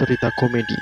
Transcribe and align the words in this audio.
cerita 0.00 0.32
komedi. 0.40 0.80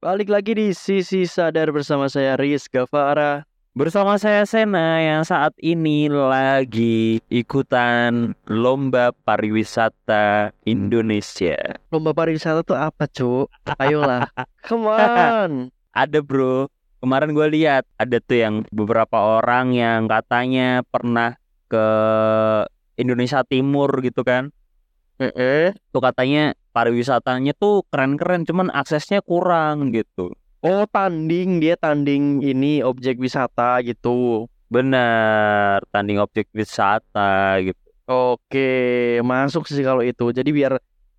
Balik 0.00 0.32
lagi 0.32 0.56
di 0.56 0.72
Sisi 0.72 1.28
Sadar 1.28 1.68
bersama 1.68 2.08
saya 2.08 2.40
Riz 2.40 2.64
Gavara. 2.72 3.44
Bersama 3.76 4.16
saya 4.16 4.44
Sena 4.48 5.00
yang 5.00 5.24
saat 5.24 5.52
ini 5.60 6.08
lagi 6.08 7.20
ikutan 7.28 8.32
lomba 8.48 9.12
pariwisata 9.24 10.52
Indonesia. 10.64 11.76
Lomba 11.92 12.16
pariwisata 12.16 12.64
tuh 12.64 12.76
apa, 12.76 13.04
Cuk? 13.04 13.52
Ayolah. 13.80 14.32
Come 14.68 14.88
on. 14.88 15.68
Ada 15.92 16.24
bro, 16.24 16.72
kemarin 17.04 17.36
gue 17.36 17.48
lihat 17.52 17.84
ada 18.00 18.16
tuh 18.16 18.38
yang 18.40 18.54
beberapa 18.72 19.40
orang 19.40 19.76
yang 19.76 20.08
katanya 20.08 20.84
pernah 20.88 21.36
ke 21.72 21.88
Indonesia 22.96 23.44
Timur 23.46 23.88
gitu 24.00 24.22
kan. 24.26 24.52
Eh, 25.22 25.70
Tuh 25.94 26.02
katanya 26.02 26.56
pariwisatanya 26.74 27.54
tuh 27.54 27.86
keren-keren, 27.92 28.42
cuman 28.42 28.72
aksesnya 28.74 29.22
kurang 29.22 29.94
gitu. 29.94 30.34
Oh, 30.62 30.86
tanding 30.90 31.58
dia 31.58 31.74
tanding 31.74 32.42
ini 32.42 32.82
objek 32.82 33.18
wisata 33.18 33.82
gitu. 33.82 34.46
Bener, 34.70 35.82
tanding 35.92 36.22
objek 36.22 36.48
wisata 36.54 37.60
gitu. 37.60 37.82
Oke, 38.08 39.18
masuk 39.22 39.68
sih 39.70 39.84
kalau 39.84 40.02
itu. 40.02 40.34
Jadi 40.34 40.50
biar 40.50 40.74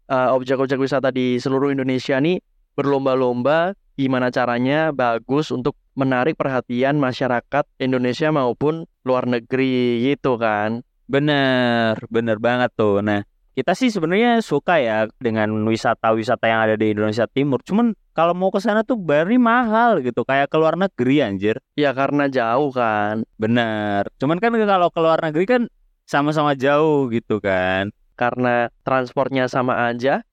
uh, 0.09 0.29
objek-objek 0.35 0.79
wisata 0.79 1.13
di 1.13 1.39
seluruh 1.39 1.71
Indonesia 1.71 2.19
nih 2.19 2.39
berlomba-lomba 2.73 3.77
gimana 3.93 4.33
caranya 4.33 4.89
bagus 4.89 5.53
untuk 5.53 5.77
menarik 5.93 6.33
perhatian 6.33 6.97
masyarakat 6.97 7.65
Indonesia 7.77 8.33
maupun 8.33 8.89
luar 9.05 9.29
negeri 9.29 10.01
gitu 10.01 10.41
kan. 10.41 10.81
Bener, 11.07 11.99
bener 12.07 12.37
banget 12.39 12.71
tuh. 12.73 13.03
Nah, 13.03 13.21
kita 13.53 13.77
sih 13.77 13.93
sebenarnya 13.93 14.41
suka 14.41 14.81
ya 14.81 15.05
dengan 15.21 15.53
wisata-wisata 15.69 16.45
yang 16.49 16.59
ada 16.65 16.75
di 16.79 16.89
Indonesia 16.95 17.29
Timur. 17.29 17.61
Cuman 17.61 17.93
kalau 18.17 18.33
mau 18.33 18.49
ke 18.49 18.57
sana 18.57 18.81
tuh 18.81 18.97
bayarnya 18.97 19.37
mahal 19.41 20.01
gitu, 20.01 20.25
kayak 20.25 20.49
ke 20.49 20.57
luar 20.57 20.73
negeri 20.73 21.21
anjir. 21.21 21.61
Ya 21.77 21.93
karena 21.93 22.25
jauh 22.29 22.73
kan. 22.73 23.21
Bener. 23.37 24.09
Cuman 24.17 24.41
kan 24.41 24.53
kalau 24.57 24.89
ke 24.89 24.99
luar 25.01 25.19
negeri 25.21 25.45
kan 25.45 25.61
sama-sama 26.09 26.57
jauh 26.57 27.09
gitu 27.13 27.37
kan. 27.37 27.93
Karena 28.17 28.69
transportnya 28.85 29.45
sama 29.49 29.89
aja, 29.89 30.25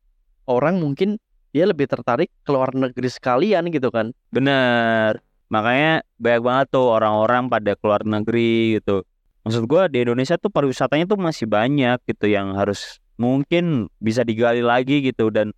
orang 0.48 0.80
mungkin 0.80 1.20
dia 1.50 1.66
lebih 1.66 1.90
tertarik 1.90 2.30
ke 2.46 2.50
luar 2.52 2.72
negeri 2.72 3.08
sekalian 3.10 3.68
gitu 3.68 3.90
kan. 3.90 4.16
Bener. 4.30 5.18
Makanya 5.50 6.06
banyak 6.16 6.42
banget 6.46 6.66
tuh 6.70 6.86
orang-orang 6.94 7.50
pada 7.50 7.74
ke 7.74 7.82
luar 7.82 8.06
negeri 8.06 8.78
gitu. 8.78 9.02
Maksud 9.46 9.64
gua 9.66 9.88
di 9.88 10.05
Indonesia 10.05 10.36
tuh 10.36 10.52
pariwisatanya 10.52 11.08
tuh 11.08 11.16
masih 11.16 11.48
banyak 11.48 11.98
gitu 12.05 12.27
yang 12.28 12.52
harus 12.55 13.00
mungkin 13.20 13.88
bisa 14.00 14.24
digali 14.24 14.64
lagi 14.64 15.05
gitu 15.05 15.28
dan 15.28 15.52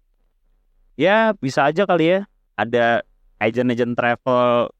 ya 0.98 1.34
bisa 1.38 1.70
aja 1.70 1.86
kali 1.86 2.18
ya 2.18 2.20
ada 2.58 3.06
agent-agent 3.38 3.94
travel 3.94 4.70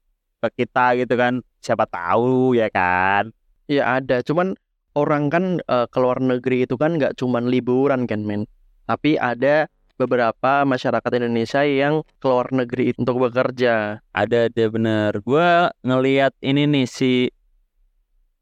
ke 0.43 0.63
kita 0.63 0.99
gitu 0.99 1.15
kan 1.15 1.39
siapa 1.63 1.87
tahu 1.87 2.55
ya 2.55 2.67
kan 2.67 3.31
Ya 3.71 3.95
ada, 3.99 4.19
cuman 4.19 4.59
orang 4.93 5.31
kan 5.31 5.63
uh, 5.71 5.87
ke 5.87 5.97
luar 5.97 6.19
negeri 6.19 6.67
itu 6.67 6.75
kan 6.75 6.99
nggak 6.99 7.15
cuman 7.15 7.47
liburan 7.47 8.03
kan 8.03 8.27
men. 8.27 8.43
Tapi 8.83 9.15
ada 9.15 9.71
beberapa 9.95 10.67
masyarakat 10.67 11.11
Indonesia 11.15 11.63
yang 11.63 12.03
ke 12.19 12.25
luar 12.27 12.51
negeri 12.51 12.91
untuk 12.99 13.23
bekerja. 13.23 14.03
ada 14.11 14.51
ada 14.51 14.65
bener 14.67 15.15
gua 15.23 15.71
ngelihat 15.85 16.35
ini 16.43 16.67
nih 16.67 16.87
si 16.89 17.31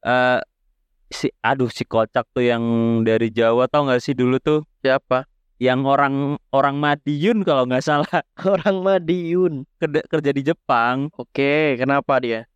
eh 0.01 0.39
si 1.11 1.27
aduh 1.43 1.67
si 1.67 1.83
kocak 1.83 2.25
tuh 2.31 2.43
yang 2.47 2.63
dari 3.03 3.27
Jawa 3.29 3.67
tau 3.67 3.85
nggak 3.87 4.01
sih 4.01 4.15
dulu 4.15 4.39
tuh 4.39 4.63
Siapa? 4.81 5.27
yang 5.61 5.85
orang 5.85 6.41
orang 6.49 6.79
Madiun 6.81 7.45
kalau 7.45 7.69
nggak 7.69 7.85
salah 7.85 8.09
Orang 8.49 8.81
Madiun. 8.81 9.67
kerja, 9.77 10.01
kerja 10.09 10.31
di 10.33 10.41
Jepang 10.41 11.11
Oke, 11.13 11.77
kenapa 11.77 12.17
dia? 12.17 12.47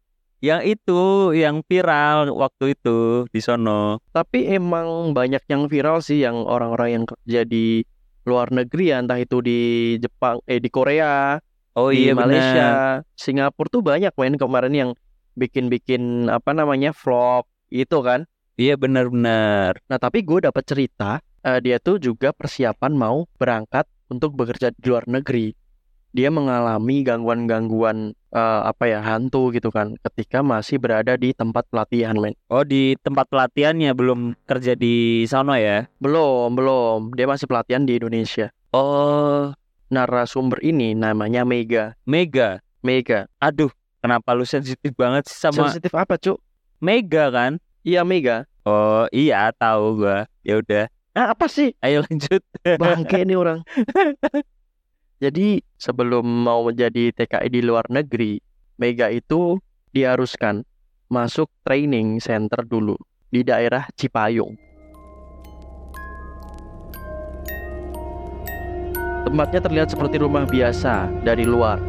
yang 0.44 0.62
itu 0.62 1.32
yang 1.34 1.66
viral 1.66 2.30
waktu 2.34 2.78
itu 2.78 3.26
di 3.34 3.40
sono 3.42 3.98
Tapi 4.14 4.46
emang 4.52 5.14
banyak 5.16 5.42
yang 5.50 5.66
viral 5.66 6.06
sih 6.06 6.22
yang 6.22 6.46
orang-orang 6.46 7.02
yang 7.02 7.06
kerja 7.08 7.42
di 7.48 7.82
luar 8.26 8.50
negeri 8.50 8.90
ya, 8.90 8.98
entah 9.06 9.22
itu 9.22 9.38
di 9.40 9.60
Jepang, 10.02 10.42
eh 10.50 10.58
di 10.58 10.70
Korea, 10.74 11.38
oh 11.78 11.94
di 11.94 12.10
iya 12.10 12.14
Malaysia, 12.18 13.02
benar 13.02 13.14
Singapura 13.14 13.70
tuh 13.70 13.82
banyak 13.86 14.14
men 14.18 14.34
kemarin 14.34 14.74
yang 14.74 14.90
bikin-bikin 15.38 16.26
apa 16.28 16.52
namanya 16.52 16.90
vlog 16.90 17.46
itu 17.70 17.98
kan. 18.02 18.26
Iya 18.56 18.76
benar-benar 18.76 19.80
Nah 19.88 19.98
tapi 20.00 20.24
gue 20.24 20.44
dapat 20.44 20.64
cerita 20.66 21.20
eh, 21.46 21.60
dia 21.62 21.78
tuh 21.78 22.02
juga 22.02 22.34
persiapan 22.34 22.92
mau 22.96 23.30
berangkat 23.38 23.86
untuk 24.10 24.38
bekerja 24.38 24.70
di 24.74 24.86
luar 24.86 25.06
negeri. 25.10 25.54
Dia 26.16 26.32
mengalami 26.32 27.04
gangguan-gangguan 27.04 28.16
eh, 28.32 28.62
apa 28.64 28.88
ya 28.88 29.04
hantu 29.04 29.52
gitu 29.52 29.68
kan 29.70 30.00
ketika 30.00 30.40
masih 30.40 30.80
berada 30.80 31.20
di 31.20 31.36
tempat 31.36 31.68
pelatihan 31.68 32.16
men. 32.16 32.34
oh 32.48 32.64
di 32.64 32.96
tempat 33.04 33.28
pelatihannya 33.28 33.92
belum 33.92 34.34
kerja 34.48 34.80
di 34.80 35.28
sono 35.28 35.54
ya 35.60 35.92
Belum, 36.00 36.56
belum. 36.56 37.12
Dia 37.14 37.28
masih 37.28 37.46
pelatihan 37.52 37.84
di 37.84 38.00
Indonesia. 38.00 38.50
oh 38.72 39.52
Narasumber 39.92 40.64
ini 40.66 40.98
namanya 40.98 41.46
Mega. 41.46 41.94
Mega 42.10 42.64
Mega. 42.82 43.28
aduh 43.38 43.70
kenapa 44.02 44.34
lu 44.34 44.48
sensitif 44.48 44.96
banget 44.98 45.30
sih 45.30 45.38
sama 45.38 45.68
Sensitif 45.70 45.94
apa, 45.94 46.16
Cuk? 46.18 46.40
Mega 46.80 47.28
kan 47.30 47.60
Iya, 47.86 48.02
Mega. 48.02 48.50
oh 48.66 49.06
iya 49.14 49.54
tahu 49.54 50.02
gua 50.02 50.26
ya 50.42 50.58
udah 50.58 50.90
Ah, 51.16 51.32
apa 51.32 51.46
sih? 51.46 51.72
ayo 51.80 52.02
lanjut 52.04 52.42
Bangke 52.82 53.24
nih 53.24 53.38
orang. 53.40 53.62
Jadi 55.22 55.64
sebelum 55.80 56.26
mau 56.28 56.68
menjadi 56.68 57.14
TKI 57.16 57.48
di 57.48 57.62
luar 57.64 57.88
negeri, 57.88 58.42
Mega 58.76 59.08
itu 59.08 59.56
diharuskan 59.96 60.68
masuk 61.08 61.48
training 61.64 62.20
center 62.20 62.68
dulu 62.68 63.00
di 63.32 63.48
daerah 63.48 63.88
Cipayung. 63.96 64.60
Tempatnya 69.24 69.62
terlihat 69.64 69.88
seperti 69.88 70.20
rumah 70.20 70.44
biasa 70.44 71.08
dari 71.24 71.48
luar, 71.48 71.80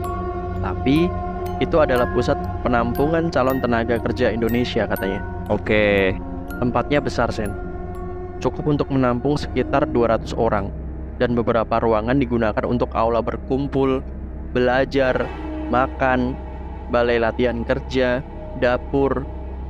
tapi 0.63 1.11
itu 1.59 1.77
adalah 1.83 2.07
pusat 2.15 2.39
penampungan 2.63 3.27
calon 3.35 3.59
tenaga 3.59 3.99
kerja 3.99 4.31
Indonesia 4.31 4.87
katanya. 4.87 5.36
Oke, 5.47 6.17
Tempatnya 6.57 7.05
besar, 7.05 7.29
Sen. 7.29 7.53
Cukup 8.41 8.65
untuk 8.73 8.89
menampung 8.89 9.37
sekitar 9.37 9.85
200 9.85 10.33
orang 10.37 10.73
dan 11.21 11.37
beberapa 11.37 11.81
ruangan 11.81 12.17
digunakan 12.17 12.65
untuk 12.65 12.89
aula 12.97 13.21
berkumpul, 13.21 14.01
belajar, 14.57 15.29
makan, 15.69 16.33
balai 16.89 17.21
latihan 17.21 17.61
kerja, 17.61 18.25
dapur, 18.57 19.25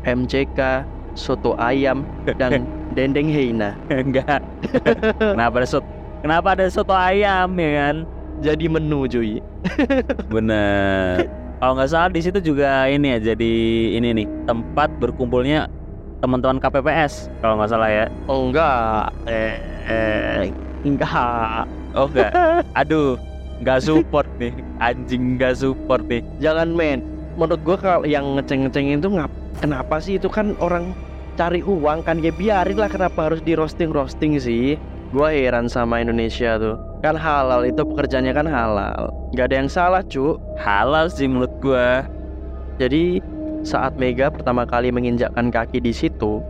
MCK, 0.07 0.87
soto 1.19 1.59
ayam, 1.59 2.07
dan 2.39 2.67
dendeng 2.97 3.31
heina. 3.31 3.75
enggak. 3.91 4.43
Kenapa 5.35 5.63
ada 5.63 5.69
soto? 5.69 5.87
Kenapa 6.23 6.49
ada 6.55 6.67
soto 6.71 6.95
ayam 6.95 7.51
ya 7.59 7.71
kan? 7.83 7.97
Jadi 8.43 8.65
menu 8.71 9.11
cuy. 9.11 9.43
Bener. 10.35 11.46
Kalau 11.57 11.73
nggak 11.73 11.89
salah 11.89 12.11
di 12.13 12.21
situ 12.21 12.39
juga 12.53 12.85
ini 12.85 13.17
ya 13.17 13.33
jadi 13.33 13.53
ini 13.97 14.09
nih 14.13 14.27
tempat 14.45 14.93
berkumpulnya 15.01 15.73
teman-teman 16.21 16.61
KPPS 16.61 17.33
kalau 17.41 17.57
nggak 17.57 17.71
salah 17.73 17.89
ya. 17.89 18.05
Oh 18.29 18.53
enggak. 18.53 19.09
Eh, 19.25 19.57
eh 19.89 20.53
enggak. 20.85 21.65
Oh 21.97 22.13
enggak. 22.13 22.33
Aduh, 22.85 23.17
nggak 23.65 23.81
support 23.81 24.29
nih. 24.37 24.53
Anjing 24.85 25.41
nggak 25.41 25.57
support 25.57 26.05
nih. 26.05 26.21
Jangan 26.45 26.77
men. 26.77 27.01
Menurut 27.41 27.61
gua 27.65 27.77
kalau 27.81 28.05
yang 28.05 28.37
ngeceng-ngecengin 28.37 29.01
itu 29.01 29.09
ngap 29.17 29.33
kenapa 29.61 29.97
sih 30.01 30.21
itu 30.21 30.29
kan 30.29 30.53
orang 30.61 30.93
cari 31.37 31.61
uang 31.65 32.05
kan 32.05 32.21
ya 32.21 32.33
biarin 32.33 32.81
lah 32.81 32.89
kenapa 32.89 33.29
harus 33.29 33.45
di 33.45 33.53
roasting 33.53 33.93
roasting 33.93 34.41
sih 34.41 34.81
gua 35.13 35.35
heran 35.35 35.71
sama 35.71 36.03
Indonesia 36.03 36.59
tuh 36.59 36.79
kan 37.05 37.15
halal 37.15 37.63
itu 37.67 37.83
pekerjaannya 37.83 38.33
kan 38.35 38.49
halal 38.49 39.13
nggak 39.35 39.47
ada 39.53 39.57
yang 39.57 39.71
salah 39.71 40.03
cu 40.07 40.41
Halal 40.57 41.13
sih 41.13 41.29
menurut 41.29 41.53
gua. 41.61 42.09
jadi 42.81 43.21
saat 43.61 43.99
Mega 44.01 44.33
pertama 44.33 44.65
kali 44.65 44.89
menginjakkan 44.89 45.53
kaki 45.53 45.83
di 45.83 45.93
situ 45.93 46.43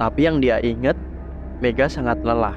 tapi 0.00 0.26
yang 0.26 0.40
dia 0.42 0.58
ingat 0.64 0.96
Mega 1.62 1.86
sangat 1.86 2.18
lelah 2.24 2.56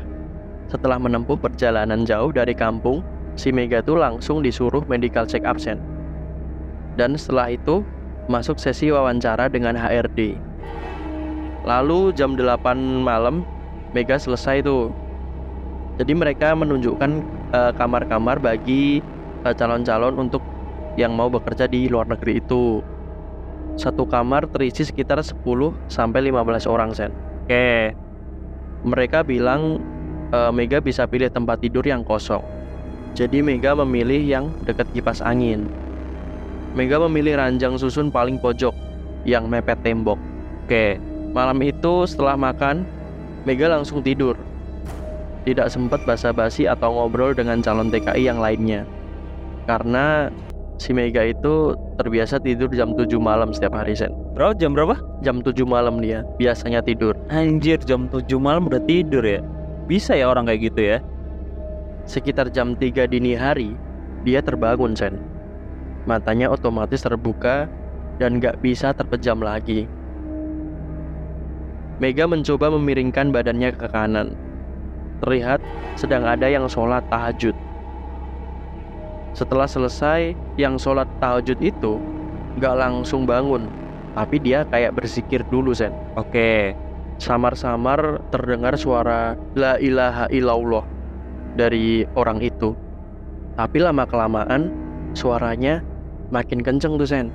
setelah 0.68 0.98
menempuh 1.00 1.38
perjalanan 1.38 2.04
jauh 2.04 2.34
dari 2.34 2.56
kampung 2.56 3.06
si 3.38 3.54
Mega 3.54 3.84
tuh 3.84 4.00
langsung 4.00 4.42
disuruh 4.42 4.82
medical 4.90 5.24
check 5.28 5.46
up 5.46 5.62
sen 5.62 5.78
dan 6.98 7.14
setelah 7.14 7.54
itu 7.54 7.86
masuk 8.28 8.60
sesi 8.60 8.92
wawancara 8.92 9.48
dengan 9.48 9.78
HRD. 9.78 10.36
Lalu 11.64 12.12
jam 12.18 12.36
8 12.36 13.06
malam 13.06 13.46
Mega 13.96 14.20
selesai 14.20 14.66
tuh. 14.66 14.92
Jadi 15.98 16.14
mereka 16.14 16.54
menunjukkan 16.54 17.12
eh, 17.54 17.72
kamar-kamar 17.74 18.38
bagi 18.38 19.02
eh, 19.42 19.54
calon-calon 19.58 20.30
untuk 20.30 20.46
yang 20.98 21.14
mau 21.14 21.30
bekerja 21.30 21.66
di 21.66 21.90
luar 21.90 22.06
negeri 22.10 22.42
itu. 22.42 22.82
Satu 23.78 24.10
kamar 24.10 24.50
terisi 24.50 24.86
sekitar 24.86 25.22
10 25.22 25.46
sampai 25.90 26.34
15 26.34 26.66
orang, 26.66 26.90
Sen. 26.94 27.14
Oke, 27.46 27.94
Mereka 28.86 29.26
bilang 29.26 29.82
eh, 30.30 30.52
Mega 30.54 30.78
bisa 30.78 31.10
pilih 31.10 31.34
tempat 31.34 31.66
tidur 31.66 31.86
yang 31.86 32.06
kosong. 32.06 32.46
Jadi 33.18 33.42
Mega 33.42 33.74
memilih 33.74 34.22
yang 34.22 34.46
dekat 34.70 34.86
kipas 34.94 35.26
angin. 35.26 35.66
Mega 36.78 37.02
memilih 37.02 37.42
ranjang 37.42 37.74
susun 37.82 38.14
paling 38.14 38.38
pojok 38.38 38.74
yang 39.26 39.50
mepet 39.50 39.82
tembok. 39.82 40.22
Oke. 40.66 41.02
Malam 41.34 41.58
itu 41.66 42.06
setelah 42.06 42.38
makan, 42.38 42.86
Mega 43.46 43.70
langsung 43.70 44.06
tidur. 44.06 44.38
Tidak 45.48 45.72
sempat 45.72 46.04
basa-basi 46.04 46.68
atau 46.68 46.92
ngobrol 46.92 47.32
dengan 47.32 47.64
calon 47.64 47.88
TKI 47.88 48.28
yang 48.28 48.44
lainnya. 48.44 48.84
Karena 49.64 50.28
si 50.76 50.92
Mega 50.92 51.24
itu 51.24 51.72
terbiasa 51.96 52.36
tidur 52.44 52.68
jam 52.76 52.92
7 52.92 53.16
malam 53.16 53.56
setiap 53.56 53.80
hari, 53.80 53.96
Sen. 53.96 54.12
Bro, 54.36 54.60
jam 54.60 54.76
berapa? 54.76 55.00
Jam 55.24 55.40
7 55.40 55.64
malam 55.64 56.04
dia 56.04 56.28
biasanya 56.36 56.84
tidur. 56.84 57.16
Anjir, 57.32 57.80
jam 57.80 58.12
7 58.12 58.28
malam 58.36 58.68
udah 58.68 58.84
tidur 58.84 59.24
ya. 59.24 59.40
Bisa 59.88 60.20
ya 60.20 60.28
orang 60.28 60.52
kayak 60.52 60.68
gitu 60.68 60.82
ya? 60.84 60.98
Sekitar 62.04 62.52
jam 62.52 62.76
3 62.76 63.08
dini 63.08 63.32
hari, 63.32 63.72
dia 64.28 64.44
terbangun, 64.44 65.00
Sen. 65.00 65.16
Matanya 66.04 66.52
otomatis 66.52 67.08
terbuka 67.08 67.72
dan 68.20 68.44
gak 68.44 68.60
bisa 68.60 68.92
terpejam 68.92 69.40
lagi. 69.40 69.88
Mega 72.04 72.28
mencoba 72.28 72.68
memiringkan 72.68 73.32
badannya 73.32 73.72
ke 73.72 73.88
kanan. 73.88 74.47
Terlihat 75.24 75.60
sedang 75.98 76.30
ada 76.30 76.46
yang 76.46 76.70
sholat 76.70 77.02
tahajud. 77.10 77.58
Setelah 79.34 79.70
selesai, 79.70 80.34
yang 80.58 80.78
sholat 80.82 81.06
tahajud 81.22 81.58
itu 81.62 82.02
gak 82.58 82.78
langsung 82.78 83.26
bangun, 83.26 83.70
tapi 84.18 84.42
dia 84.42 84.66
kayak 84.66 84.98
bersikir 84.98 85.46
dulu, 85.50 85.78
Sen. 85.78 85.94
Oke. 86.18 86.74
Samar-samar 87.18 88.22
terdengar 88.30 88.78
suara 88.78 89.34
La 89.58 89.82
ilaha 89.82 90.30
illallah 90.30 90.86
dari 91.58 92.06
orang 92.14 92.42
itu. 92.46 92.78
Tapi 93.58 93.82
lama-kelamaan 93.82 94.70
suaranya 95.18 95.82
makin 96.30 96.62
kenceng 96.62 96.98
tuh 97.02 97.10
Sen. 97.10 97.34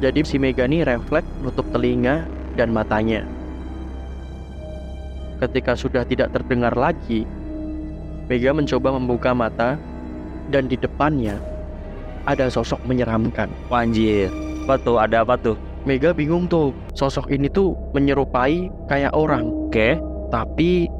Jadi 0.00 0.24
si 0.24 0.36
Mega 0.40 0.64
nih 0.64 0.88
refleks 0.88 1.28
nutup 1.40 1.68
telinga 1.72 2.24
dan 2.56 2.72
matanya. 2.72 3.35
Ketika 5.36 5.76
sudah 5.76 6.02
tidak 6.08 6.32
terdengar 6.32 6.72
lagi, 6.72 7.28
Mega 8.26 8.50
mencoba 8.50 8.90
membuka 8.96 9.30
mata 9.36 9.76
dan 10.50 10.66
di 10.66 10.74
depannya 10.74 11.38
ada 12.26 12.50
sosok 12.50 12.82
menyeramkan. 12.88 13.46
Wah, 13.70 13.86
Anjir. 13.86 14.32
Apa 14.66 14.74
tuh? 14.82 14.98
Ada 14.98 15.22
apa 15.22 15.38
tuh? 15.38 15.54
Mega 15.86 16.10
bingung 16.10 16.50
tuh, 16.50 16.74
sosok 16.98 17.30
ini 17.30 17.46
tuh 17.46 17.78
menyerupai 17.94 18.66
kayak 18.90 19.14
orang, 19.14 19.46
Oke. 19.70 19.94
tapi 20.34 20.90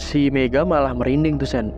si 0.00 0.32
Mega 0.32 0.64
malah 0.64 0.96
merinding 0.96 1.36
tuh 1.36 1.44
Sen. 1.44 1.68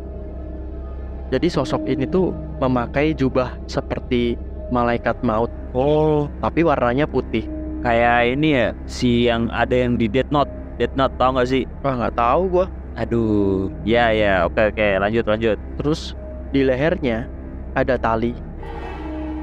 Jadi 1.35 1.51
sosok 1.51 1.83
ini 1.91 2.07
tuh 2.07 2.31
memakai 2.63 3.11
jubah 3.11 3.59
seperti 3.67 4.39
malaikat 4.71 5.19
maut, 5.27 5.51
Oh, 5.75 6.31
tapi 6.39 6.63
warnanya 6.63 7.11
putih. 7.11 7.43
kayak 7.83 8.39
ini 8.39 8.49
ya, 8.55 8.69
si 8.87 9.27
yang 9.27 9.51
ada 9.51 9.75
yang 9.75 9.99
di 9.99 10.07
Death 10.07 10.31
Note. 10.31 10.51
Death 10.77 10.93
Note 10.93 11.17
tau 11.17 11.31
gak 11.37 11.49
sih? 11.49 11.65
Wah 11.81 11.95
nggak 11.97 12.17
tahu 12.17 12.43
gua. 12.53 12.67
Aduh, 12.97 13.69
ya 13.85 14.09
ya, 14.13 14.49
oke 14.49 14.73
oke, 14.73 14.89
lanjut 14.97 15.25
lanjut. 15.29 15.59
Terus 15.77 16.17
di 16.49 16.65
lehernya 16.65 17.29
ada 17.77 18.01
tali. 18.01 18.33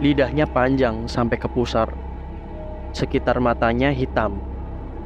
Lidahnya 0.02 0.50
panjang 0.50 1.06
sampai 1.06 1.38
ke 1.38 1.46
pusar. 1.46 1.90
Sekitar 2.94 3.38
matanya 3.38 3.94
hitam, 3.94 4.42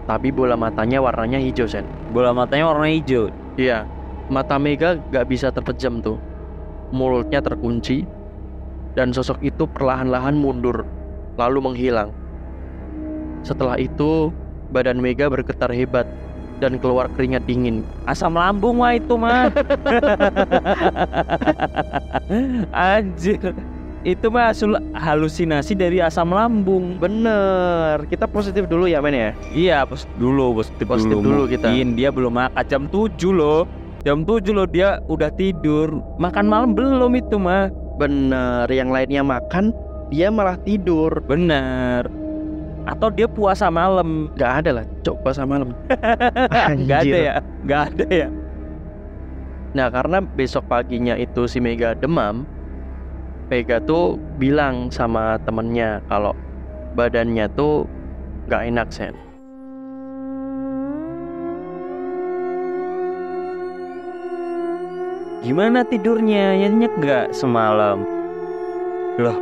tapi 0.08 0.32
bola 0.32 0.56
matanya 0.56 1.04
warnanya 1.04 1.40
hijau 1.40 1.68
Sen. 1.68 1.84
Bola 2.12 2.32
matanya 2.32 2.72
warna 2.72 2.88
hijau. 2.88 3.28
Iya, 3.60 3.84
mata 4.32 4.56
Mega 4.56 4.96
gak 5.12 5.28
bisa 5.28 5.52
terpejam 5.52 6.00
tuh. 6.00 6.20
Mulutnya 6.96 7.44
terkunci, 7.44 8.08
dan 8.96 9.12
sosok 9.12 9.44
itu 9.44 9.68
perlahan-lahan 9.68 10.36
mundur, 10.40 10.88
lalu 11.36 11.60
menghilang. 11.60 12.16
Setelah 13.44 13.76
itu, 13.76 14.32
badan 14.72 15.00
Mega 15.00 15.28
bergetar 15.32 15.72
hebat 15.72 16.08
dan 16.58 16.82
keluar 16.82 17.08
keringat 17.14 17.46
dingin. 17.46 17.86
Asam 18.10 18.34
lambung 18.34 18.82
mah 18.82 18.98
itu 18.98 19.14
mah. 19.18 19.54
Anjir. 22.74 23.54
Itu 24.06 24.32
mah 24.32 24.56
hasil 24.56 24.72
halusinasi 24.96 25.76
dari 25.76 26.00
asam 26.00 26.32
lambung. 26.32 26.96
Bener, 26.96 28.08
kita 28.08 28.30
positif 28.30 28.70
dulu 28.70 28.88
ya 28.88 29.04
men 29.04 29.14
ya. 29.14 29.32
Iya, 29.52 29.78
pos 29.84 30.08
dulu, 30.16 30.64
positif, 30.64 30.86
Positif 30.88 31.18
dulu 31.18 31.44
kita. 31.50 31.68
Mungkin 31.68 31.98
dia 31.98 32.10
belum 32.14 32.34
makan 32.38 32.66
jam 32.70 32.84
7 32.88 33.12
loh. 33.34 33.68
Jam 34.06 34.24
7 34.24 34.56
loh 34.56 34.68
dia 34.70 35.04
udah 35.12 35.28
tidur. 35.36 36.00
Makan 36.22 36.46
malam 36.48 36.72
belum 36.72 37.20
itu 37.20 37.36
mah. 37.36 37.68
Bener, 37.98 38.70
yang 38.70 38.94
lainnya 38.94 39.26
makan, 39.26 39.74
dia 40.14 40.30
malah 40.32 40.56
tidur. 40.62 41.20
Bener. 41.26 42.27
Atau 42.88 43.12
dia 43.12 43.28
puasa 43.28 43.68
malam. 43.68 44.32
Gak 44.40 44.64
ada 44.64 44.82
lah, 44.82 44.86
coba 45.04 45.36
sama 45.36 45.60
malam. 45.60 45.76
Gak 46.88 47.00
ada 47.04 47.18
ya? 47.20 47.34
Gak 47.68 47.82
ada 47.92 48.06
ya? 48.08 48.30
Nah 49.76 49.94
karena 49.94 50.24
besok 50.24 50.66
paginya 50.66 51.14
itu 51.20 51.46
si 51.46 51.62
Mega 51.62 51.94
demam 51.94 52.48
Mega 53.46 53.78
tuh 53.78 54.18
bilang 54.42 54.90
sama 54.90 55.38
temennya 55.46 56.02
kalau 56.10 56.34
badannya 56.98 57.46
tuh 57.54 57.86
gak 58.50 58.74
enak 58.74 58.90
Sen 58.90 59.14
Gimana 65.46 65.86
tidurnya? 65.88 66.60
Nyenyak 66.60 66.98
nggak 67.00 67.28
semalam? 67.32 68.04
Loh, 69.16 69.38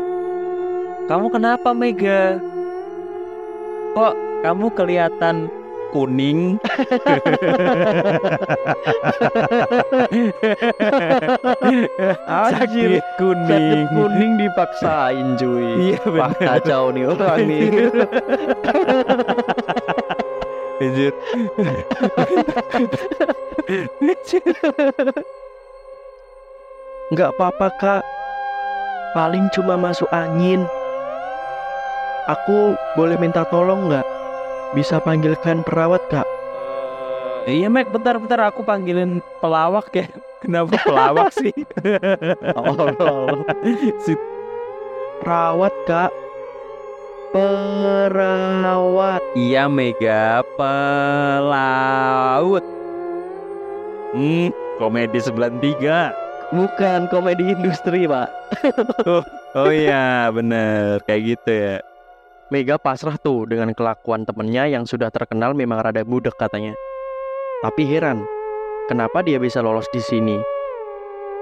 kamu 1.09 1.33
kenapa 1.33 1.73
Mega? 1.73 2.37
Kok 3.95 4.43
kamu 4.43 4.67
kelihatan 4.75 5.47
kuning? 5.95 6.59
Sakit 12.51 12.99
kuning. 13.15 13.47
Sakit 13.47 13.87
kuning 13.95 14.31
dipaksain 14.35 15.39
cuy 15.39 15.95
Iya 15.95 16.03
Wah 16.11 16.35
bener. 16.35 16.43
kacau 16.43 16.91
nih 16.91 17.03
orang 17.07 17.39
nih 17.47 17.63
Anjir. 20.75 21.15
Gak 27.15 27.31
apa-apa 27.31 27.67
kak 27.79 28.03
Paling 29.15 29.47
cuma 29.55 29.79
masuk 29.79 30.11
angin 30.11 30.67
Aku 32.25 32.73
boleh 32.97 33.21
minta 33.21 33.45
tolong 33.45 33.85
nggak? 33.85 34.01
Bisa 34.73 34.97
panggilkan 34.97 35.61
perawat 35.61 36.01
kak? 36.09 36.25
Iya 37.45 37.69
Mac, 37.69 37.93
bentar-bentar 37.93 38.49
aku 38.49 38.65
panggilin 38.65 39.21
pelawak 39.37 39.93
ya. 39.93 40.09
Kenapa 40.41 40.73
pelawak 40.81 41.29
sih? 41.37 41.53
Allah 42.57 43.45
Si- 44.01 44.17
Perawat 45.21 45.69
kak 45.85 46.09
Perawat 47.29 49.21
Iya 49.37 49.69
Mega 49.69 50.41
pelaut. 50.57 52.65
Hmm, 54.17 54.49
komedi 54.81 55.21
93. 55.21 56.57
Bukan 56.57 57.05
komedi 57.13 57.53
industri 57.53 58.09
pak 58.09 58.33
Oh 59.53 59.69
iya, 59.69 60.33
bener 60.33 61.05
kayak 61.05 61.37
gitu 61.37 61.53
ya. 61.53 61.77
Mega 62.53 62.77
pasrah 62.77 63.17
tuh 63.17 63.49
dengan 63.49 63.73
kelakuan 63.73 64.21
temennya 64.21 64.69
yang 64.69 64.85
sudah 64.85 65.09
terkenal 65.09 65.57
memang 65.57 65.81
rada 65.81 66.05
budek 66.05 66.37
katanya. 66.37 66.77
Tapi 67.65 67.89
heran, 67.89 68.21
kenapa 68.85 69.25
dia 69.25 69.41
bisa 69.41 69.65
lolos 69.65 69.89
di 69.89 69.97
sini? 69.97 70.37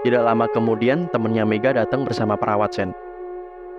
Tidak 0.07 0.23
lama 0.23 0.47
kemudian 0.47 1.11
temennya 1.11 1.43
Mega 1.43 1.75
datang 1.75 2.07
bersama 2.07 2.39
perawat 2.39 2.71
Sen. 2.71 2.95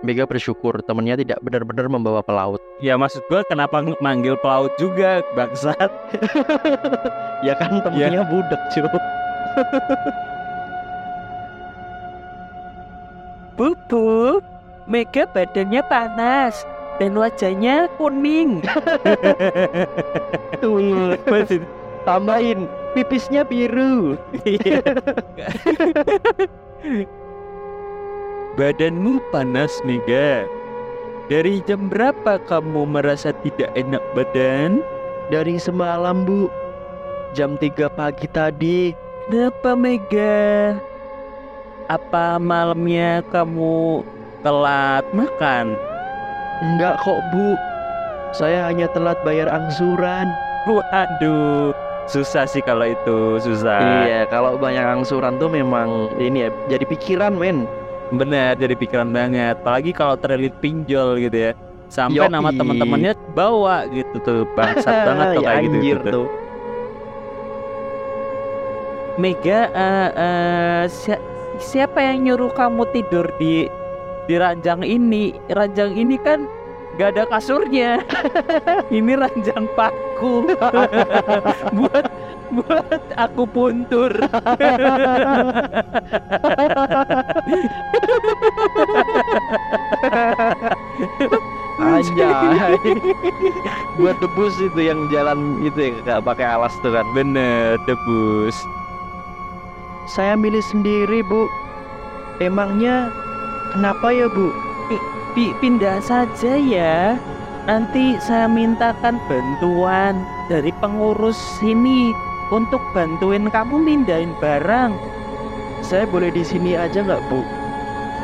Mega 0.05 0.29
bersyukur 0.29 0.85
temennya 0.85 1.17
tidak 1.17 1.41
benar-benar 1.41 1.89
membawa 1.89 2.21
pelaut. 2.21 2.61
Ya 2.77 2.93
maksud 2.93 3.25
gue 3.25 3.41
kenapa 3.49 3.81
ng- 3.81 3.97
manggil 4.05 4.37
pelaut 4.45 4.69
juga 4.77 5.25
bangsat? 5.33 5.89
Ya 7.41 7.57
kan 7.57 7.81
temennya 7.81 8.21
budek 8.21 8.61
cuy. 8.69 8.85
Bubu, 13.57 14.45
Mega 14.85 15.25
badannya 15.25 15.81
panas 15.89 16.74
dan 16.99 17.11
wajahnya 17.15 17.91
kuning. 17.99 18.63
Tuh, 20.61 21.19
Masih 21.27 21.61
tambahin 22.07 22.67
pipisnya 22.95 23.43
biru. 23.43 24.15
Iya. 24.47 24.79
Badanmu 28.55 29.19
panas 29.35 29.83
nih, 29.83 29.99
Ga. 30.07 30.47
Dari 31.27 31.59
jam 31.65 31.89
berapa 31.91 32.39
kamu 32.45 32.87
merasa 32.87 33.33
tidak 33.43 33.73
enak 33.75 33.99
badan? 34.13 34.79
Dari 35.33 35.57
semalam 35.57 36.21
bu, 36.23 36.47
jam 37.33 37.57
3 37.57 37.89
pagi 37.91 38.29
tadi. 38.29 38.93
Kenapa 39.25 39.73
Mega? 39.73 40.77
Apa 41.89 42.37
malamnya 42.37 43.25
kamu 43.33 44.05
telat 44.45 45.01
makan? 45.17 45.73
Enggak 46.63 47.03
kok 47.03 47.19
bu, 47.29 47.59
saya 48.31 48.67
hanya 48.67 48.87
telat 48.91 49.19
bayar 49.23 49.51
angsuran. 49.51 50.31
Waduh, 50.65 51.75
susah 52.07 52.47
sih 52.47 52.63
kalau 52.63 52.87
itu 52.87 53.37
susah. 53.37 54.07
Iya, 54.07 54.21
kalau 54.27 54.55
banyak 54.55 54.81
angsuran 54.81 55.37
tuh 55.37 55.51
memang 55.51 56.09
ini 56.17 56.47
ya 56.47 56.49
jadi 56.67 56.85
pikiran 56.87 57.35
men. 57.35 57.67
Bener, 58.09 58.55
jadi 58.55 58.73
pikiran 58.73 59.09
banget. 59.09 59.57
Apalagi 59.59 59.91
kalau 59.91 60.15
terlilit 60.15 60.55
pinjol 60.57 61.17
gitu 61.19 61.49
ya. 61.49 61.51
Sampai 61.85 62.25
nama 62.27 62.49
Yoi. 62.49 62.57
teman-temannya 62.57 63.13
bawa 63.33 63.85
gitu 63.89 64.15
tuh. 64.21 64.41
Bangsat 64.57 64.95
banget 65.07 65.25
tuh 65.37 65.43
Ya, 65.43 65.49
kayak 65.51 65.61
gitu, 65.65 65.77
gitu 65.81 66.07
tuh. 66.09 66.27
Mega, 69.15 69.59
eh, 69.71 70.09
eh, 70.11 70.83
si- 70.91 71.23
siapa 71.57 72.03
yang 72.03 72.25
nyuruh 72.25 72.51
kamu 72.51 72.83
tidur 72.91 73.31
di 73.39 73.69
di 74.25 74.35
ranjang 74.37 74.81
ini? 74.81 75.33
Ranjang 75.49 75.93
ini 75.93 76.17
kan 76.21 76.49
gak 76.97 77.15
ada 77.17 77.23
kasurnya. 77.29 78.01
ini 78.97 79.13
ranjang 79.13 79.69
paku. 79.77 80.49
buat 81.77 82.05
buat 82.55 83.03
aku 83.17 83.43
puntur. 83.49 84.11
Anjay. 91.75 92.79
Buat 93.99 94.17
debus 94.23 94.55
itu 94.63 94.79
yang 94.79 95.11
jalan 95.11 95.59
itu 95.59 95.75
ya 95.75 95.89
nggak 96.01 96.23
pakai 96.23 96.45
alas 96.47 96.73
tuh 96.79 96.95
kan. 96.95 97.05
Bener, 97.11 97.75
debus. 97.83 98.55
Saya 100.07 100.39
milih 100.39 100.63
sendiri 100.63 101.25
bu. 101.25 101.49
Emangnya 102.39 103.11
kenapa 103.75 104.07
ya 104.15 104.31
bu? 104.31 104.55
Pi- 105.35 105.55
pindah 105.59 105.99
saja 105.99 106.55
ya. 106.55 107.19
Nanti 107.67 108.15
saya 108.23 108.47
mintakan 108.47 109.19
bantuan 109.27 110.23
dari 110.47 110.71
pengurus 110.79 111.35
sini 111.59 112.15
untuk 112.55 112.79
bantuin 112.95 113.51
kamu 113.51 113.83
mindahin 113.83 114.31
barang. 114.39 114.95
Saya 115.83 116.07
boleh 116.07 116.31
di 116.31 116.45
sini 116.47 116.79
aja 116.79 117.03
nggak 117.03 117.25
bu? 117.27 117.43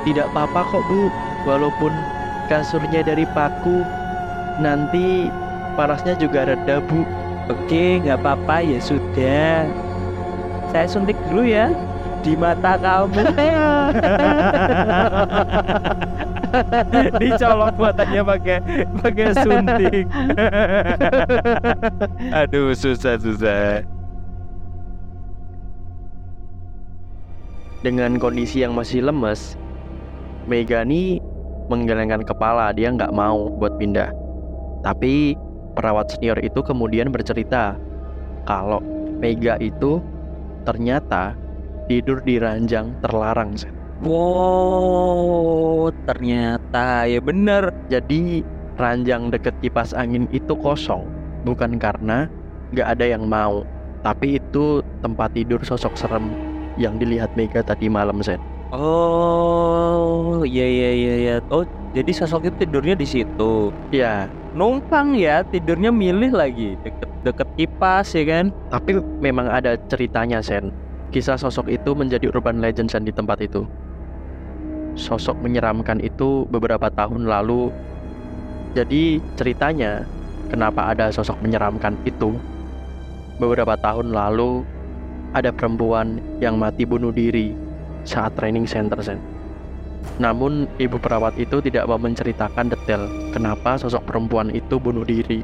Tidak 0.08 0.32
apa-apa 0.32 0.72
kok 0.72 0.84
bu. 0.88 1.12
Walaupun 1.44 1.92
kasurnya 2.48 3.02
dari 3.02 3.26
paku, 3.34 3.82
nanti 4.62 5.28
panasnya 5.76 6.16
juga 6.16 6.48
reda 6.48 6.80
bu. 6.86 7.04
Oke, 7.50 8.00
nggak 8.00 8.22
apa-apa 8.22 8.62
ya 8.64 8.80
sudah. 8.80 9.66
Saya 10.72 10.88
suntik 10.88 11.18
dulu 11.28 11.44
ya 11.50 11.74
di 12.22 12.38
mata 12.38 12.78
kamu. 12.78 13.22
Dicolok 17.22 17.76
matanya 17.80 18.22
pakai 18.28 18.60
pakai 19.02 19.28
suntik. 19.42 20.06
Aduh, 22.44 22.76
susah 22.78 23.18
susah. 23.18 23.82
Dengan 27.82 28.22
kondisi 28.22 28.62
yang 28.62 28.78
masih 28.78 29.02
lemes, 29.02 29.58
Mega 30.46 30.86
nih 30.86 31.18
menggelengkan 31.72 32.22
kepala. 32.22 32.70
Dia 32.78 32.94
nggak 32.94 33.16
mau 33.16 33.50
buat 33.58 33.82
pindah. 33.82 34.14
Tapi 34.86 35.34
perawat 35.74 36.14
senior 36.14 36.38
itu 36.46 36.62
kemudian 36.62 37.10
bercerita 37.10 37.74
kalau 38.46 38.86
Mega 39.18 39.58
itu 39.58 39.98
ternyata 40.66 41.34
tidur 41.92 42.24
di 42.24 42.40
ranjang 42.40 42.96
terlarang. 43.04 43.60
Sen. 43.60 43.76
Wow, 44.00 45.92
ternyata 46.08 47.04
ya 47.04 47.20
bener. 47.20 47.68
Jadi 47.92 48.48
ranjang 48.80 49.28
deket 49.28 49.60
kipas 49.60 49.92
angin 49.92 50.24
itu 50.32 50.56
kosong, 50.56 51.04
bukan 51.44 51.76
karena 51.76 52.32
nggak 52.72 52.88
ada 52.96 53.06
yang 53.12 53.28
mau, 53.28 53.68
tapi 54.08 54.40
itu 54.40 54.80
tempat 55.04 55.36
tidur 55.36 55.60
sosok 55.68 56.00
serem 56.00 56.32
yang 56.80 56.96
dilihat 56.96 57.36
Mega 57.36 57.60
tadi 57.60 57.92
malam, 57.92 58.24
Sen. 58.24 58.40
Oh, 58.72 60.48
iya 60.48 60.64
iya 60.64 60.90
iya 60.96 61.14
iya. 61.20 61.36
Oh, 61.52 61.68
jadi 61.92 62.10
sosok 62.16 62.48
itu 62.48 62.64
tidurnya 62.64 62.96
di 62.96 63.04
situ. 63.04 63.76
Ya, 63.92 64.32
Numpang 64.56 65.20
ya, 65.20 65.44
tidurnya 65.44 65.92
milih 65.92 66.32
lagi 66.32 66.80
deket 66.80 67.10
deket 67.22 67.48
kipas 67.60 68.16
ya 68.16 68.24
kan? 68.24 68.46
tapi 68.72 68.98
memang 69.20 69.52
ada 69.52 69.76
ceritanya, 69.92 70.40
Sen. 70.40 70.72
Kisah 71.12 71.36
sosok 71.36 71.68
itu 71.68 71.92
menjadi 71.92 72.32
urban 72.32 72.64
legend 72.64 72.88
di 73.04 73.12
tempat 73.12 73.44
itu. 73.44 73.68
Sosok 74.96 75.44
menyeramkan 75.44 76.00
itu 76.00 76.48
beberapa 76.48 76.88
tahun 76.88 77.28
lalu. 77.28 77.68
Jadi 78.80 79.20
ceritanya, 79.36 80.08
kenapa 80.48 80.96
ada 80.96 81.12
sosok 81.12 81.36
menyeramkan 81.44 82.00
itu? 82.08 82.40
Beberapa 83.44 83.76
tahun 83.76 84.16
lalu 84.16 84.64
ada 85.36 85.52
perempuan 85.52 86.24
yang 86.40 86.56
mati 86.56 86.88
bunuh 86.88 87.12
diri 87.12 87.52
saat 88.08 88.32
training 88.40 88.64
center 88.64 89.04
Sen. 89.04 89.20
Namun 90.18 90.66
ibu 90.80 90.96
perawat 90.96 91.36
itu 91.36 91.60
tidak 91.60 91.92
mau 91.92 92.00
menceritakan 92.00 92.72
detail 92.72 93.06
kenapa 93.36 93.76
sosok 93.76 94.08
perempuan 94.08 94.48
itu 94.56 94.80
bunuh 94.80 95.04
diri. 95.04 95.44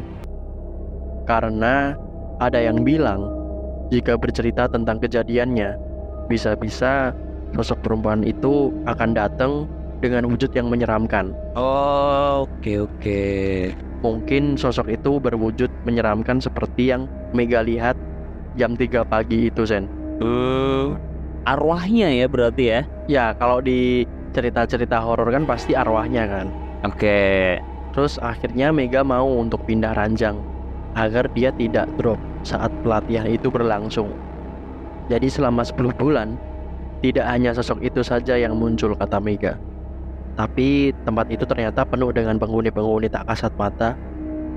Karena 1.28 1.92
ada 2.40 2.58
yang 2.58 2.88
bilang 2.88 3.37
jika 3.88 4.20
bercerita 4.20 4.68
tentang 4.68 5.00
kejadiannya, 5.00 5.80
bisa-bisa 6.28 7.16
sosok 7.56 7.80
perempuan 7.88 8.28
itu 8.28 8.76
akan 8.84 9.16
datang 9.16 9.52
dengan 10.04 10.28
wujud 10.28 10.52
yang 10.52 10.68
menyeramkan. 10.68 11.32
Oh, 11.56 12.46
oke 12.46 12.92
oke. 12.92 13.24
Mungkin 14.04 14.60
sosok 14.60 14.94
itu 14.94 15.18
berwujud 15.18 15.72
menyeramkan 15.88 16.38
seperti 16.38 16.94
yang 16.94 17.10
Mega 17.34 17.66
lihat 17.66 17.98
jam 18.60 18.78
3 18.78 19.08
pagi 19.08 19.50
itu, 19.50 19.66
Zen. 19.66 19.90
Uh, 20.22 20.94
arwahnya 21.50 22.12
ya 22.14 22.26
berarti 22.30 22.64
ya? 22.68 22.80
Ya, 23.10 23.26
kalau 23.40 23.64
di 23.64 24.06
cerita-cerita 24.36 25.02
horor 25.02 25.34
kan 25.34 25.48
pasti 25.50 25.74
arwahnya 25.74 26.30
kan. 26.30 26.48
Oke. 26.86 27.58
Terus 27.96 28.22
akhirnya 28.22 28.70
Mega 28.70 29.02
mau 29.02 29.26
untuk 29.26 29.66
pindah 29.66 29.98
ranjang 29.98 30.38
agar 30.94 31.26
dia 31.34 31.50
tidak 31.54 31.90
drop 31.98 32.22
saat 32.48 32.72
pelatihan 32.80 33.28
itu 33.28 33.52
berlangsung. 33.52 34.16
Jadi 35.12 35.28
selama 35.28 35.68
10 35.68 35.92
bulan 36.00 36.40
tidak 37.04 37.28
hanya 37.28 37.52
sosok 37.52 37.84
itu 37.84 38.00
saja 38.00 38.40
yang 38.40 38.56
muncul 38.56 38.96
kata 38.96 39.20
Mega. 39.20 39.60
Tapi 40.40 40.96
tempat 41.04 41.28
itu 41.28 41.44
ternyata 41.44 41.84
penuh 41.84 42.16
dengan 42.16 42.40
penghuni-penghuni 42.40 43.12
tak 43.12 43.28
kasat 43.28 43.52
mata 43.60 44.00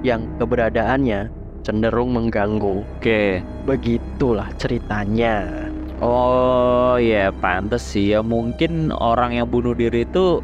yang 0.07 0.31
keberadaannya 0.39 1.33
cenderung 1.67 2.15
mengganggu. 2.15 2.87
Oke. 2.99 3.43
Begitulah 3.67 4.49
ceritanya. 4.57 5.67
Oh 6.01 6.97
ya 6.97 7.29
pantes 7.29 7.85
sih 7.85 8.17
ya 8.17 8.25
mungkin 8.25 8.89
orang 8.89 9.37
yang 9.37 9.45
bunuh 9.45 9.77
diri 9.77 10.09
itu 10.09 10.41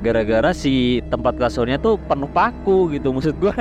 gara-gara 0.00 0.54
si 0.56 1.04
tempat 1.12 1.36
kasurnya 1.36 1.76
tuh 1.76 2.00
penuh 2.08 2.30
paku 2.32 2.96
gitu 2.96 3.12
maksud 3.12 3.36
gua. 3.36 3.52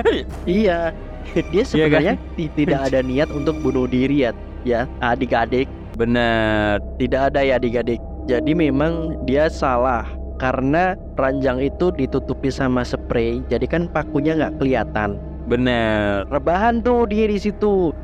Iya, 0.47 0.95
dia 1.35 1.63
kan? 1.63 1.67
sebenarnya 1.67 2.13
ti- 2.35 2.53
tidak 2.53 2.79
ada 2.91 2.99
niat 3.03 3.29
untuk 3.33 3.59
bunuh 3.59 3.89
diri 3.89 4.27
ya, 4.27 4.31
ya 4.63 4.81
adik-adik. 5.03 5.67
Bener. 5.97 6.77
Tidak 7.01 7.33
ada 7.33 7.41
ya 7.41 7.57
adik-adik. 7.57 7.97
Jadi 8.27 8.51
memang 8.53 9.15
dia 9.23 9.47
salah 9.47 10.05
karena 10.37 10.93
ranjang 11.17 11.57
itu 11.63 11.89
ditutupi 11.95 12.53
sama 12.53 12.85
spray, 12.85 13.41
jadi 13.49 13.65
kan 13.65 13.89
pakunya 13.89 14.37
nggak 14.37 14.61
kelihatan. 14.61 15.17
Bener. 15.47 16.27
Rebahan 16.29 16.83
tuh 16.83 17.07
dia 17.09 17.25
di 17.25 17.39
situ. 17.39 17.95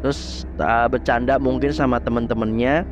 Terus 0.00 0.46
ah, 0.58 0.86
bercanda 0.86 1.38
mungkin 1.38 1.74
sama 1.74 1.98
temen-temennya, 1.98 2.86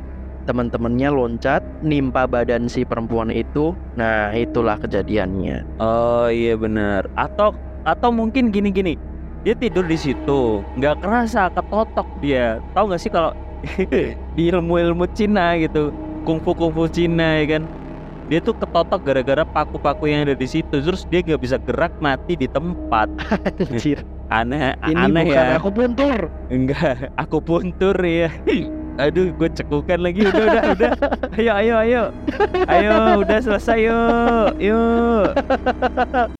temen-temennya 0.47 1.09
loncat, 1.11 1.63
nimpa 1.81 2.27
badan 2.27 2.67
si 2.67 2.83
perempuan 2.83 3.31
itu. 3.31 3.75
Nah 3.95 4.31
itulah 4.35 4.75
kejadiannya. 4.79 5.63
Oh 5.79 6.27
iya 6.27 6.59
bener. 6.59 7.07
Atau 7.15 7.55
atau 7.87 8.09
mungkin 8.13 8.51
gini-gini. 8.53 8.99
Dia 9.41 9.57
tidur 9.57 9.89
di 9.89 9.97
situ, 9.97 10.61
nggak 10.77 11.01
kerasa 11.01 11.49
ketotok 11.49 12.05
dia. 12.21 12.61
Tahu 12.77 12.93
nggak 12.93 13.01
sih 13.01 13.09
kalau 13.09 13.33
di 14.37 14.43
ilmu-ilmu 14.53 15.09
Cina 15.17 15.57
gitu, 15.57 15.89
kungfu 16.29 16.53
kungfu 16.53 16.85
Cina 16.93 17.41
ya 17.41 17.57
kan? 17.57 17.63
Dia 18.29 18.37
tuh 18.39 18.53
ketotok 18.53 19.01
gara-gara 19.01 19.41
paku-paku 19.41 20.13
yang 20.13 20.29
ada 20.29 20.37
di 20.37 20.45
situ. 20.45 20.79
Terus 20.85 21.09
dia 21.09 21.25
nggak 21.25 21.41
bisa 21.41 21.57
gerak 21.57 21.89
mati 21.97 22.37
di 22.37 22.45
tempat. 22.45 23.09
Anjir, 23.73 24.05
Aneh, 24.29 24.77
ini 24.87 24.95
aneh 25.09 25.23
bukan 25.25 25.45
ya. 25.49 25.57
aku 25.57 25.69
puntur. 25.73 26.19
Enggak, 26.53 27.09
aku 27.17 27.37
puntur 27.41 27.97
ya. 27.97 28.29
Aduh, 29.01 29.33
gue 29.33 29.49
cekukan 29.57 29.99
lagi. 30.05 30.21
Udah, 30.21 30.43
udah, 30.47 30.63
udah. 30.77 30.91
Ayo, 31.33 31.51
ayo, 31.57 31.75
ayo. 31.81 32.03
Ayo, 32.69 33.25
udah 33.25 33.39
selesai 33.41 33.89
yuk. 33.89 34.49
Yuk. 34.61 36.37